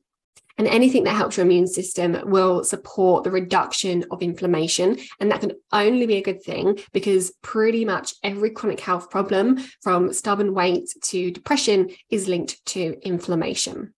And 0.57 0.67
anything 0.67 1.03
that 1.03 1.15
helps 1.15 1.35
your 1.35 1.45
immune 1.45 1.67
system 1.67 2.17
will 2.29 2.63
support 2.63 3.23
the 3.25 3.31
reduction 3.31 4.05
of 4.09 4.21
inflammation. 4.21 4.97
And 5.19 5.29
that 5.29 5.41
can 5.41 5.51
only 5.73 6.05
be 6.05 6.15
a 6.15 6.23
good 6.23 6.41
thing 6.43 6.79
because 6.93 7.33
pretty 7.41 7.83
much 7.83 8.13
every 8.23 8.51
chronic 8.51 8.79
health 8.79 9.09
problem, 9.09 9.57
from 9.81 10.13
stubborn 10.13 10.53
weight 10.53 10.89
to 11.05 11.31
depression, 11.31 11.89
is 12.09 12.29
linked 12.29 12.65
to 12.67 12.97
inflammation. 13.01 13.93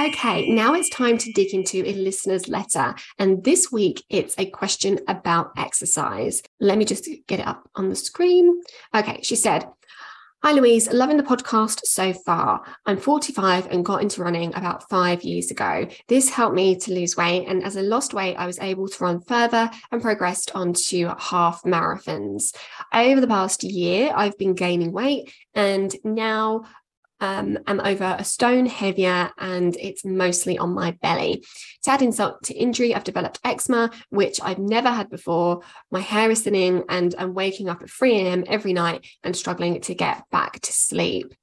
Okay, 0.00 0.48
now 0.48 0.74
it's 0.74 0.88
time 0.90 1.18
to 1.18 1.32
dig 1.32 1.52
into 1.52 1.82
a 1.84 1.92
listener's 1.92 2.46
letter. 2.46 2.94
And 3.18 3.42
this 3.42 3.72
week 3.72 4.04
it's 4.08 4.32
a 4.38 4.48
question 4.48 5.00
about 5.08 5.50
exercise. 5.56 6.40
Let 6.60 6.78
me 6.78 6.84
just 6.84 7.08
get 7.26 7.40
it 7.40 7.46
up 7.48 7.68
on 7.74 7.88
the 7.88 7.96
screen. 7.96 8.60
Okay, 8.94 9.18
she 9.22 9.34
said, 9.34 9.66
Hi, 10.44 10.52
Louise. 10.52 10.88
Loving 10.92 11.16
the 11.16 11.24
podcast 11.24 11.80
so 11.82 12.12
far. 12.12 12.62
I'm 12.86 12.96
45 12.96 13.72
and 13.72 13.84
got 13.84 14.02
into 14.02 14.22
running 14.22 14.54
about 14.54 14.88
five 14.88 15.24
years 15.24 15.50
ago. 15.50 15.88
This 16.06 16.30
helped 16.30 16.54
me 16.54 16.76
to 16.76 16.94
lose 16.94 17.16
weight. 17.16 17.48
And 17.48 17.64
as 17.64 17.76
I 17.76 17.80
lost 17.80 18.14
weight, 18.14 18.36
I 18.36 18.46
was 18.46 18.60
able 18.60 18.86
to 18.86 19.02
run 19.04 19.20
further 19.22 19.68
and 19.90 20.00
progressed 20.00 20.52
onto 20.54 21.08
half 21.18 21.64
marathons. 21.64 22.54
Over 22.94 23.20
the 23.20 23.26
past 23.26 23.64
year, 23.64 24.12
I've 24.14 24.38
been 24.38 24.54
gaining 24.54 24.92
weight 24.92 25.32
and 25.54 25.92
now 26.04 26.66
um, 27.20 27.58
am 27.66 27.80
over 27.80 28.16
a 28.18 28.24
stone 28.24 28.66
heavier 28.66 29.30
and 29.38 29.76
it's 29.76 30.04
mostly 30.04 30.58
on 30.58 30.70
my 30.70 30.92
belly. 31.02 31.44
To 31.82 31.90
add 31.90 32.02
insult 32.02 32.42
to 32.44 32.54
injury, 32.54 32.94
I've 32.94 33.04
developed 33.04 33.40
eczema, 33.44 33.90
which 34.10 34.40
I've 34.42 34.58
never 34.58 34.90
had 34.90 35.10
before. 35.10 35.62
My 35.90 36.00
hair 36.00 36.30
is 36.30 36.42
thinning 36.42 36.84
and 36.88 37.14
I'm 37.18 37.34
waking 37.34 37.68
up 37.68 37.82
at 37.82 37.90
3 37.90 38.20
a.m. 38.20 38.44
every 38.46 38.72
night 38.72 39.06
and 39.22 39.36
struggling 39.36 39.80
to 39.80 39.94
get 39.94 40.24
back 40.30 40.60
to 40.60 40.72
sleep. 40.72 41.34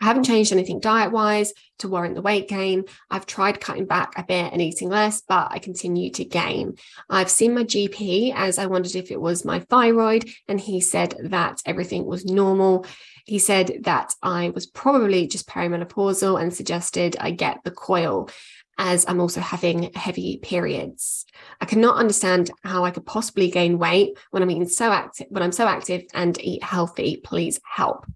I 0.00 0.06
haven't 0.06 0.24
changed 0.24 0.52
anything 0.52 0.80
diet 0.80 1.12
wise 1.12 1.52
to 1.80 1.88
warrant 1.88 2.14
the 2.14 2.22
weight 2.22 2.48
gain. 2.48 2.84
I've 3.10 3.26
tried 3.26 3.60
cutting 3.60 3.84
back 3.84 4.14
a 4.16 4.22
bit 4.22 4.50
and 4.50 4.62
eating 4.62 4.88
less, 4.88 5.20
but 5.20 5.48
I 5.50 5.58
continue 5.58 6.10
to 6.12 6.24
gain. 6.24 6.76
I've 7.10 7.30
seen 7.30 7.54
my 7.54 7.64
GP 7.64 8.32
as 8.34 8.58
I 8.58 8.66
wondered 8.66 8.96
if 8.96 9.10
it 9.10 9.20
was 9.20 9.44
my 9.44 9.60
thyroid, 9.60 10.26
and 10.48 10.58
he 10.58 10.80
said 10.80 11.16
that 11.24 11.60
everything 11.66 12.06
was 12.06 12.24
normal. 12.24 12.86
He 13.24 13.38
said 13.38 13.80
that 13.82 14.14
I 14.22 14.50
was 14.50 14.66
probably 14.66 15.26
just 15.26 15.48
perimenopausal 15.48 16.40
and 16.40 16.52
suggested 16.52 17.16
I 17.20 17.30
get 17.30 17.60
the 17.64 17.70
coil 17.70 18.30
as 18.78 19.04
I'm 19.06 19.20
also 19.20 19.40
having 19.40 19.92
heavy 19.94 20.38
periods. 20.38 21.26
I 21.60 21.66
cannot 21.66 21.96
understand 21.96 22.50
how 22.64 22.84
I 22.84 22.90
could 22.90 23.04
possibly 23.04 23.50
gain 23.50 23.78
weight 23.78 24.16
when 24.30 24.42
I'm 24.42 24.50
eating 24.50 24.68
so 24.68 24.90
active, 24.90 25.26
when 25.28 25.42
I'm 25.42 25.52
so 25.52 25.66
active 25.66 26.04
and 26.14 26.42
eat 26.42 26.64
healthy. 26.64 27.18
Please 27.22 27.60
help. 27.62 28.06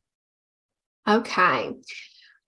Okay. 1.06 1.72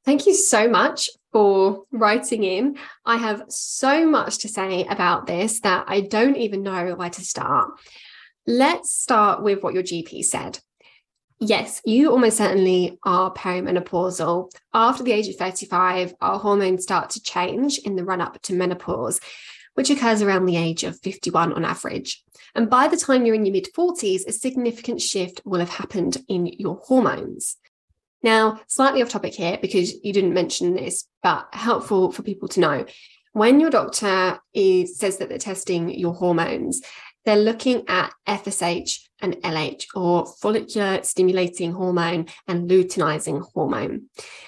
Thank 0.06 0.26
you 0.26 0.34
so 0.34 0.68
much 0.68 1.10
for 1.32 1.82
writing 1.90 2.44
in. 2.44 2.78
I 3.04 3.16
have 3.16 3.44
so 3.48 4.06
much 4.06 4.38
to 4.38 4.48
say 4.48 4.84
about 4.84 5.26
this 5.26 5.60
that 5.60 5.84
I 5.86 6.00
don't 6.00 6.36
even 6.36 6.62
know 6.62 6.94
where 6.94 7.10
to 7.10 7.20
start. 7.20 7.72
Let's 8.46 8.92
start 8.92 9.42
with 9.42 9.62
what 9.62 9.75
your 9.75 9.82
GP 9.82 10.25
said. 10.25 10.60
Yes, 11.38 11.82
you 11.84 12.10
almost 12.10 12.38
certainly 12.38 12.98
are 13.02 13.32
perimenopausal. 13.32 14.50
After 14.72 15.02
the 15.02 15.12
age 15.12 15.28
of 15.28 15.36
35, 15.36 16.14
our 16.20 16.38
hormones 16.38 16.82
start 16.82 17.10
to 17.10 17.22
change 17.22 17.78
in 17.78 17.94
the 17.94 18.04
run 18.04 18.22
up 18.22 18.40
to 18.42 18.54
menopause, 18.54 19.20
which 19.74 19.90
occurs 19.90 20.22
around 20.22 20.46
the 20.46 20.56
age 20.56 20.82
of 20.82 20.98
51 21.00 21.52
on 21.52 21.64
average. 21.64 22.22
And 22.54 22.70
by 22.70 22.88
the 22.88 22.96
time 22.96 23.26
you're 23.26 23.34
in 23.34 23.44
your 23.44 23.52
mid 23.52 23.68
40s, 23.76 24.26
a 24.26 24.32
significant 24.32 25.02
shift 25.02 25.42
will 25.44 25.60
have 25.60 25.68
happened 25.68 26.16
in 26.26 26.46
your 26.46 26.76
hormones. 26.76 27.56
Now, 28.22 28.60
slightly 28.66 29.02
off 29.02 29.10
topic 29.10 29.34
here 29.34 29.58
because 29.60 29.92
you 30.02 30.14
didn't 30.14 30.32
mention 30.32 30.74
this, 30.74 31.06
but 31.22 31.48
helpful 31.52 32.12
for 32.12 32.22
people 32.22 32.48
to 32.48 32.60
know. 32.60 32.86
When 33.34 33.60
your 33.60 33.68
doctor 33.68 34.40
is, 34.54 34.98
says 34.98 35.18
that 35.18 35.28
they're 35.28 35.36
testing 35.36 35.90
your 35.90 36.14
hormones, 36.14 36.80
they're 37.26 37.37
looking 37.37 37.83
at 37.88 38.14
FSH 38.26 39.00
and 39.21 39.35
LH, 39.37 39.87
or 39.95 40.26
follicular 40.26 41.02
stimulating 41.02 41.73
hormone 41.73 42.26
and 42.47 42.71
luteinizing 42.71 43.42
hormone. 43.52 44.06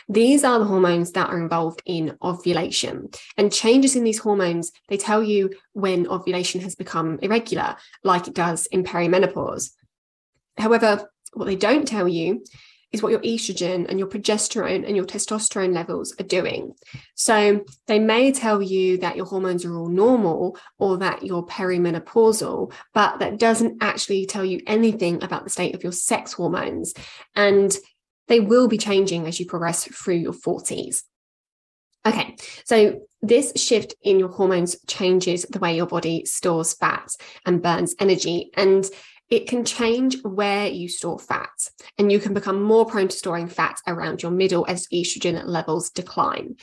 These 0.09 0.45
are 0.45 0.59
the 0.59 0.65
hormones 0.65 1.13
that 1.13 1.29
are 1.29 1.41
involved 1.41 1.83
in 1.85 2.17
ovulation. 2.23 3.09
And 3.37 3.53
changes 3.53 3.97
in 3.97 4.05
these 4.05 4.19
hormones, 4.19 4.73
they 4.89 4.97
tell 4.97 5.23
you 5.23 5.51
when 5.73 6.07
ovulation 6.07 6.61
has 6.61 6.77
become 6.77 7.19
irregular, 7.21 7.77
like 8.05 8.29
it 8.29 8.35
does 8.35 8.67
in 8.67 8.85
perimenopause. 8.85 9.71
However, 10.57 11.11
what 11.33 11.47
they 11.47 11.57
don't 11.57 11.87
tell 11.87 12.09
you 12.09 12.45
is 12.93 13.03
what 13.03 13.13
your 13.13 13.21
estrogen 13.21 13.87
and 13.89 13.99
your 13.99 14.09
progesterone 14.09 14.87
and 14.87 14.97
your 14.97 15.05
testosterone 15.05 15.75
levels 15.75 16.15
are 16.19 16.25
doing. 16.25 16.73
So 17.15 17.65
they 17.87 17.99
may 17.99 18.33
tell 18.33 18.63
you 18.63 18.99
that 18.99 19.17
your 19.17 19.27
hormones 19.27 19.65
are 19.65 19.77
all 19.77 19.89
normal 19.89 20.59
or 20.79 20.97
that 20.99 21.23
you're 21.23 21.45
perimenopausal, 21.45 22.73
but 22.95 23.19
that 23.19 23.39
doesn't 23.39 23.83
actually 23.83 24.27
tell 24.27 24.45
you 24.45 24.61
anything 24.67 25.23
about 25.23 25.45
the 25.45 25.51
state 25.51 25.75
of 25.75 25.83
your 25.83 25.93
sex 25.93 26.33
hormones. 26.33 26.95
And 27.35 27.77
they 28.29 28.41
will 28.41 28.69
be 28.69 28.79
changing 28.79 29.27
as 29.27 29.39
you 29.39 29.47
progress 29.47 29.85
through 29.85 30.17
your 30.17 30.33
40s. 30.33 31.03
Okay, 32.07 32.37
so 32.65 33.01
this 33.21 33.53
shift 33.57 33.95
in 34.03 34.19
your 34.19 34.29
hormones 34.29 34.77
changes 34.87 35.43
the 35.43 35.59
way 35.59 35.77
your 35.77 35.87
body 35.87 36.25
stores 36.25 36.73
fat 36.73 37.11
and 37.45 37.61
burns 37.61 37.95
energy. 37.99 38.51
And 38.55 38.89
it 39.31 39.49
can 39.49 39.65
change 39.65 40.23
where 40.23 40.67
you 40.67 40.89
store 40.89 41.19
fat, 41.19 41.51
and 41.99 42.11
you 42.11 42.19
can 42.19 42.35
become 42.35 42.63
more 42.63 42.87
prone 42.87 43.09
to 43.09 43.17
storing 43.17 43.49
fat 43.49 43.79
around 43.87 44.23
your 44.23 44.33
middle 44.33 44.65
as 44.69 44.87
estrogen 44.89 45.43
levels 45.45 45.91
decline. 45.91 46.57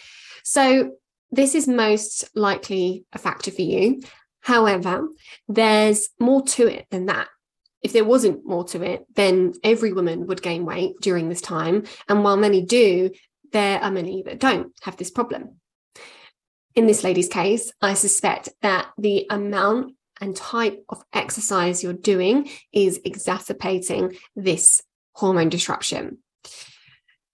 So, 0.44 0.94
this 1.32 1.56
is 1.56 1.68
most 1.68 2.30
likely 2.36 3.06
a 3.12 3.18
factor 3.18 3.52
for 3.52 3.62
you. 3.62 4.02
However, 4.42 5.08
there's 5.48 6.10
more 6.20 6.44
to 6.44 6.68
it 6.68 6.86
than 6.92 7.08
that. 7.08 7.28
If 7.82 7.94
there 7.94 8.06
wasn't 8.06 8.46
more 8.46 8.64
to 8.66 8.82
it, 8.84 9.06
then 9.16 9.54
every 9.64 9.92
woman 9.92 10.28
would 10.28 10.42
gain 10.42 10.66
weight 10.66 10.96
during 11.02 11.30
this 11.30 11.42
time. 11.42 11.84
And 12.08 12.24
while 12.24 12.38
many 12.38 12.64
do, 12.64 13.12
there 13.52 13.80
are 13.80 13.92
many 13.92 14.24
that 14.24 14.40
don't 14.40 14.72
have 14.84 14.98
this 14.98 15.12
problem. 15.12 15.60
In 16.76 16.88
this 16.88 17.04
lady's 17.04 17.30
case, 17.30 17.72
I 17.82 17.94
suspect 17.94 18.50
that 18.62 18.88
the 18.98 19.26
amount 19.30 19.96
and 20.22 20.36
type 20.36 20.84
of 20.90 21.04
exercise 21.14 21.84
you're 21.84 21.94
doing 21.94 22.50
is 22.72 23.00
exacerbating 23.04 24.18
this 24.36 24.82
hormone 25.14 25.50
disruption. 25.50 26.20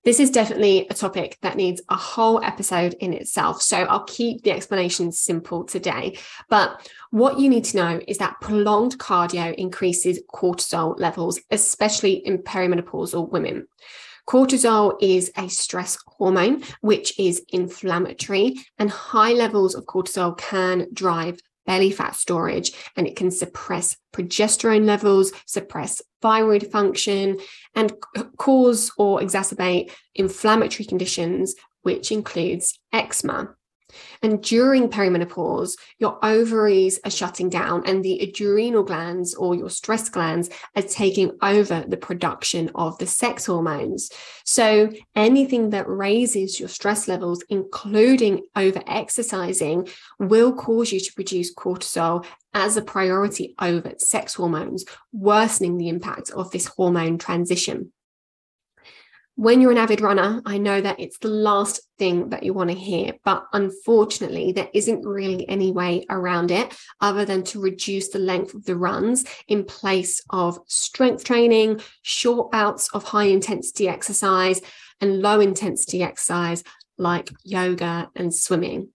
This 0.04 0.20
is 0.20 0.32
definitely 0.32 0.88
a 0.90 0.96
topic 0.96 1.38
that 1.44 1.58
needs 1.58 1.80
a 1.88 1.96
whole 1.96 2.44
episode 2.44 2.96
in 3.00 3.14
itself. 3.14 3.62
So 3.62 3.78
I'll 3.78 4.06
keep 4.06 4.42
the 4.42 4.52
explanation 4.52 5.12
simple 5.12 5.64
today. 5.64 6.18
But 6.50 6.90
what 7.12 7.38
you 7.38 7.50
need 7.50 7.66
to 7.66 7.78
know 7.78 8.02
is 8.08 8.18
that 8.18 8.42
prolonged 8.42 8.98
cardio 8.98 9.54
increases 9.54 10.20
cortisol 10.34 11.00
levels, 11.00 11.40
especially 11.52 12.14
in 12.14 12.40
perimenopausal 12.40 13.30
women. 13.30 13.68
Cortisol 14.28 14.98
is 15.02 15.32
a 15.38 15.50
stress 15.50 16.00
hormone, 16.08 16.64
which 16.82 17.20
is 17.20 17.44
inflammatory, 17.50 18.56
and 18.80 18.90
high 18.90 19.34
levels 19.34 19.76
of 19.76 19.86
cortisol 19.86 20.36
can 20.36 20.88
drive 20.94 21.40
belly 21.72 21.90
fat 21.90 22.18
storage 22.18 22.74
and 22.98 23.08
it 23.08 23.16
can 23.16 23.32
suppress 23.32 23.96
progesterone 24.12 24.86
levels, 24.86 25.32
suppress 25.46 26.02
thyroid 26.22 26.70
function, 26.70 27.40
and 27.76 27.94
cause 28.36 28.92
or 28.98 29.22
exacerbate 29.22 29.90
inflammatory 30.14 30.86
conditions, 30.86 31.56
which 31.84 32.12
includes 32.12 32.78
eczema. 32.92 33.56
And 34.22 34.42
during 34.44 34.90
perimenopause, 34.90 35.78
your 35.98 36.18
ovaries 36.24 37.00
are 37.06 37.12
shutting 37.12 37.50
down 37.50 37.84
and 37.86 38.04
the 38.04 38.20
adrenal 38.20 38.84
glands 38.84 39.34
or 39.36 39.56
your 39.56 39.70
stress 39.70 40.10
glands 40.10 40.50
are 40.76 40.82
taking 40.82 41.38
over 41.42 41.84
the 41.88 41.98
production 41.98 42.72
of 42.76 42.98
the 42.98 43.08
sex 43.08 43.46
hormones. 43.46 44.12
So 44.46 44.92
anything 45.16 45.72
that 45.72 45.88
raises 45.88 46.60
your 46.60 46.70
stress 46.70 47.08
levels, 47.08 47.44
including 47.50 48.42
over 48.56 48.82
exercising, 48.88 49.88
will 50.20 50.54
cause 50.54 50.92
you 50.92 51.00
to 51.00 51.14
produce 51.14 51.54
cortisol 51.54 52.26
as 52.54 52.78
a 52.78 52.82
priority 52.82 53.56
over 53.60 53.94
sex 53.98 54.34
hormones, 54.36 54.86
worsening 55.14 55.78
the 55.78 55.90
impact 55.90 56.32
of 56.32 56.52
this 56.52 56.66
hormone 56.66 57.18
transition 57.18 57.92
when 59.36 59.62
you're 59.62 59.72
an 59.72 59.78
avid 59.78 60.02
runner, 60.02 60.42
I 60.46 60.58
know 60.58 60.82
that 60.82 61.00
it's 61.00 61.18
the 61.18 61.30
last 61.30 61.82
thing 61.98 62.30
that 62.30 62.44
you 62.44 62.54
want 62.54 62.70
to 62.70 62.76
hear, 62.76 63.14
but 63.24 63.46
unfortunately, 63.54 64.52
there 64.52 64.70
isn't 64.74 65.06
really 65.06 65.48
any 65.48 65.72
way 65.72 66.06
around 66.10 66.52
it 66.52 66.78
other 67.00 67.26
than 67.26 67.44
to 67.46 67.62
reduce 67.62 68.10
the 68.10 68.20
length 68.20 68.54
of 68.54 68.66
the 68.66 68.76
runs 68.76 69.26
in 69.48 69.64
place 69.64 70.22
of 70.30 70.60
strength 70.68 71.24
training, 71.24 71.82
short 72.02 72.52
bouts 72.52 72.90
of 72.90 73.04
high 73.04 73.26
intensity 73.26 73.88
exercise, 73.88 74.62
and 75.00 75.22
low 75.22 75.40
intensity 75.40 76.04
exercise 76.04 76.64
like 76.98 77.30
yoga 77.44 78.10
and 78.16 78.34
swimming. 78.34 78.90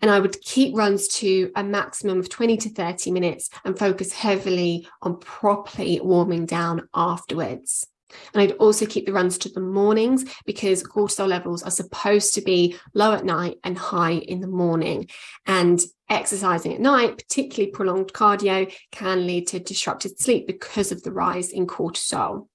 And 0.00 0.10
I 0.10 0.20
would 0.20 0.40
keep 0.40 0.76
runs 0.76 1.08
to 1.08 1.50
a 1.56 1.62
maximum 1.62 2.18
of 2.20 2.28
20 2.28 2.56
to 2.58 2.70
30 2.70 3.10
minutes 3.10 3.50
and 3.64 3.78
focus 3.78 4.12
heavily 4.12 4.88
on 5.02 5.18
properly 5.18 6.00
warming 6.00 6.46
down 6.46 6.88
afterwards. 6.94 7.86
And 8.32 8.42
I'd 8.42 8.52
also 8.52 8.86
keep 8.86 9.06
the 9.06 9.12
runs 9.12 9.38
to 9.38 9.48
the 9.48 9.60
mornings 9.60 10.24
because 10.46 10.82
cortisol 10.82 11.28
levels 11.28 11.62
are 11.62 11.70
supposed 11.70 12.34
to 12.34 12.40
be 12.40 12.76
low 12.94 13.12
at 13.12 13.24
night 13.24 13.58
and 13.64 13.76
high 13.76 14.12
in 14.12 14.40
the 14.40 14.48
morning. 14.48 15.08
And 15.46 15.80
exercising 16.08 16.74
at 16.74 16.80
night, 16.80 17.18
particularly 17.18 17.70
prolonged 17.70 18.12
cardio, 18.12 18.72
can 18.92 19.26
lead 19.26 19.48
to 19.48 19.58
disrupted 19.58 20.18
sleep 20.18 20.46
because 20.46 20.92
of 20.92 21.02
the 21.02 21.12
rise 21.12 21.50
in 21.50 21.66
cortisol. 21.66 22.48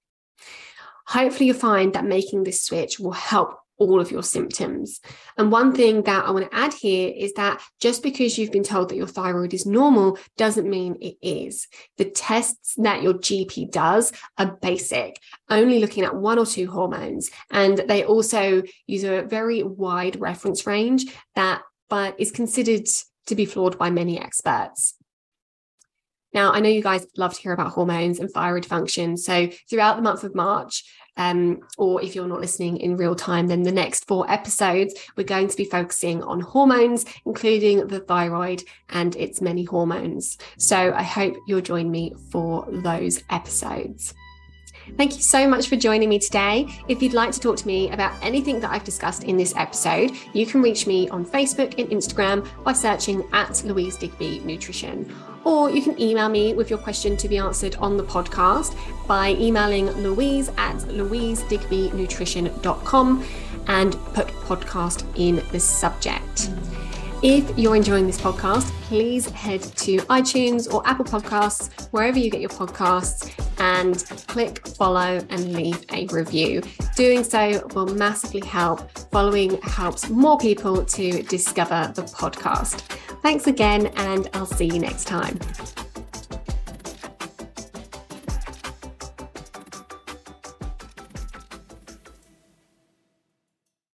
Hopefully, 1.07 1.47
you'll 1.47 1.55
find 1.55 1.93
that 1.93 2.05
making 2.05 2.43
this 2.43 2.63
switch 2.63 2.99
will 2.99 3.11
help 3.11 3.57
all 3.77 3.99
of 3.99 4.12
your 4.12 4.23
symptoms. 4.23 4.99
And 5.38 5.51
one 5.51 5.73
mm. 5.73 5.75
thing 5.75 6.03
that 6.03 6.25
I 6.25 6.31
want 6.31 6.49
to 6.49 6.57
add 6.57 6.73
here 6.73 7.12
is 7.15 7.33
that 7.33 7.62
just 7.79 8.03
because 8.03 8.38
you've 8.38 8.51
been 8.51 8.63
told 8.63 8.89
that 8.89 8.95
your 8.95 9.07
thyroid 9.07 9.53
is 9.53 9.65
normal 9.65 10.17
doesn't 10.38 10.69
mean 10.69 10.97
it 11.01 11.15
is. 11.21 11.67
The 11.97 12.05
tests 12.05 12.75
that 12.77 13.01
your 13.01 13.15
GP 13.15 13.71
does 13.71 14.12
are 14.38 14.57
basic, 14.62 15.19
only 15.49 15.79
looking 15.79 16.03
at 16.03 16.15
one 16.15 16.39
or 16.39 16.45
two 16.45 16.69
hormones. 16.69 17.29
And 17.51 17.77
they 17.88 18.03
also 18.03 18.63
use 18.88 19.03
a 19.03 19.23
very 19.23 19.63
wide 19.63 20.19
reference 20.19 20.65
range 20.65 21.05
that 21.36 21.62
but 21.89 22.19
is 22.19 22.31
considered 22.31 22.88
to 23.27 23.36
be 23.36 23.45
flawed 23.45 23.77
by 23.77 23.89
many 23.89 24.19
experts. 24.19 24.95
Now, 26.34 26.52
I 26.52 26.60
know 26.60 26.69
you 26.69 26.82
guys 26.82 27.06
love 27.17 27.34
to 27.34 27.41
hear 27.41 27.54
about 27.54 27.72
hormones 27.72 28.19
and 28.19 28.30
thyroid 28.30 28.65
function. 28.65 29.17
So, 29.17 29.50
throughout 29.69 29.96
the 29.96 30.02
month 30.02 30.24
of 30.24 30.36
March, 30.36 30.84
um, 31.17 31.60
or 31.78 32.02
if 32.02 32.15
you're 32.15 32.28
not 32.28 32.41
listening 32.41 32.78
in 32.78 32.98
real 32.98 33.15
time, 33.15 33.48
then 33.48 33.63
the 33.63 33.72
next 33.72 34.08
four 34.08 34.30
episodes, 34.30 34.93
we're 35.15 35.24
going 35.24 35.48
to 35.48 35.58
be 35.58 35.65
focusing 35.65 36.24
on 36.24 36.41
hormones, 36.41 37.06
including 37.26 37.88
the 37.88 38.00
thyroid 38.00 38.63
and 38.89 39.15
its 39.15 39.41
many 39.41 39.63
hormones. 39.63 40.38
So 40.58 40.93
I 40.93 41.04
hope 41.04 41.36
you'll 41.48 41.62
join 41.62 41.91
me 41.91 42.15
for 42.32 42.67
those 42.69 43.24
episodes. 43.30 44.13
Thank 44.98 45.15
you 45.15 45.22
so 45.22 45.48
much 45.48 45.69
for 45.69 45.76
joining 45.76 46.10
me 46.10 46.19
today. 46.19 46.67
If 46.88 47.02
you'd 47.02 47.13
like 47.13 47.32
to 47.32 47.39
talk 47.39 47.58
to 47.58 47.67
me 47.67 47.91
about 47.91 48.13
anything 48.24 48.60
that 48.62 48.72
I've 48.72 48.84
discussed 48.84 49.24
in 49.24 49.38
this 49.38 49.56
episode, 49.56 50.12
you 50.34 50.46
can 50.46 50.62
reach 50.62 50.88
me 50.88 51.10
on 51.10 51.26
Facebook 51.26 51.80
and 51.80 51.89
Instagram 51.89 52.48
by 52.63 52.74
searching 52.74 53.24
at 53.34 53.63
Louise 53.63 53.98
Digby 53.98 54.39
Nutrition 54.39 55.13
or 55.46 55.69
you 55.69 55.82
can 55.82 56.00
email 56.00 56.30
me 56.30 56.54
with 56.54 56.69
your 56.69 56.80
question 56.80 57.17
to 57.17 57.28
be 57.28 57.38
answered 57.38 57.76
on 57.76 57.98
the 57.98 58.04
podcast 58.04 58.78
by 59.08 59.32
emailing 59.32 59.89
louise 60.02 60.48
at 60.58 60.78
louisedigbynutrition.com 60.78 63.26
and 63.67 63.93
put 64.13 64.28
podcast 64.28 65.06
in 65.15 65.43
the 65.52 65.60
subject. 65.60 66.50
If 67.22 67.58
you're 67.58 67.76
enjoying 67.76 68.06
this 68.06 68.19
podcast, 68.19 68.69
please 68.84 69.30
head 69.30 69.62
to 69.62 69.98
iTunes 69.98 70.74
or 70.74 70.86
Apple 70.86 71.06
Podcasts, 71.06 71.88
wherever 71.91 72.19
you 72.19 72.30
get 72.30 72.41
your 72.41 72.50
podcasts, 72.50 73.32
and 73.63 74.06
click 74.28 74.67
follow 74.67 75.21
and 75.30 75.54
leave 75.54 75.86
a 75.93 76.06
review. 76.08 76.62
Doing 76.97 77.23
so 77.23 77.65
will 77.73 77.88
massively 77.88 78.45
help. 78.45 78.89
Following 79.10 79.62
helps 79.62 80.10
more 80.10 80.38
people 80.38 80.84
to 80.84 81.23
discover 81.23 81.91
the 81.95 82.02
podcast. 82.04 82.82
Thanks 83.21 83.47
again, 83.47 83.88
and 83.95 84.30
I'll 84.34 84.45
see 84.45 84.65
you 84.65 84.80
next 84.80 85.06
time. 85.06 85.39